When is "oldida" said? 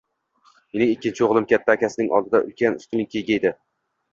2.21-2.41